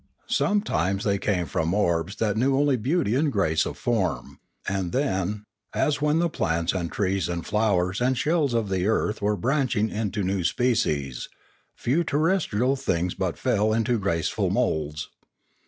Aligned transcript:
Sometimes 0.25 1.03
they 1.03 1.19
came 1.19 1.45
from 1.45 1.75
orbs 1.75 2.15
that 2.15 2.35
knew 2.35 2.55
only 2.57 2.75
beauty 2.75 3.13
and 3.13 3.31
grace 3.31 3.67
of 3.67 3.77
form; 3.77 4.39
and 4.67 4.93
then, 4.93 5.43
as 5.73 6.01
when 6.01 6.17
the 6.17 6.27
plants 6.27 6.73
and 6.73 6.91
trees 6.91 7.29
and 7.29 7.45
flowers 7.45 8.01
and 8.01 8.17
shells 8.17 8.55
of 8.55 8.69
the 8.69 8.87
earth 8.87 9.21
were 9.21 9.37
branching 9.37 9.89
into 9.89 10.23
new 10.23 10.43
species, 10.43 11.29
few 11.75 12.03
terrestrial 12.03 12.75
things 12.75 13.13
but 13.13 13.37
fell 13.37 13.71
into 13.73 13.99
graceful 13.99 14.49
moulds. 14.49 15.09